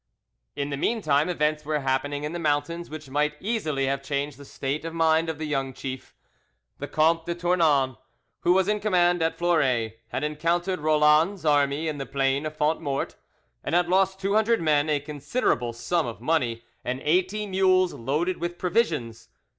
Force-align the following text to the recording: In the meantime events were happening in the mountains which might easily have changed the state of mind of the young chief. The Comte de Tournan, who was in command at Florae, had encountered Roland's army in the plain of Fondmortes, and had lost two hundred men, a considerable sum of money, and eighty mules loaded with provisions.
In 0.55 0.71
the 0.71 0.77
meantime 0.77 1.29
events 1.29 1.63
were 1.63 1.81
happening 1.81 2.23
in 2.23 2.33
the 2.33 2.39
mountains 2.39 2.89
which 2.89 3.11
might 3.11 3.35
easily 3.39 3.85
have 3.85 4.01
changed 4.01 4.39
the 4.39 4.45
state 4.45 4.83
of 4.83 4.95
mind 4.95 5.29
of 5.29 5.37
the 5.37 5.45
young 5.45 5.73
chief. 5.75 6.15
The 6.79 6.87
Comte 6.87 7.27
de 7.27 7.35
Tournan, 7.35 7.97
who 8.39 8.53
was 8.53 8.67
in 8.67 8.79
command 8.79 9.21
at 9.21 9.37
Florae, 9.37 9.93
had 10.07 10.23
encountered 10.23 10.79
Roland's 10.79 11.45
army 11.45 11.87
in 11.87 11.99
the 11.99 12.07
plain 12.07 12.47
of 12.47 12.57
Fondmortes, 12.57 13.15
and 13.63 13.75
had 13.75 13.89
lost 13.89 14.19
two 14.19 14.33
hundred 14.33 14.59
men, 14.59 14.89
a 14.89 14.99
considerable 14.99 15.71
sum 15.71 16.07
of 16.07 16.19
money, 16.19 16.63
and 16.83 16.99
eighty 17.03 17.45
mules 17.45 17.93
loaded 17.93 18.37
with 18.37 18.57
provisions. 18.57 19.29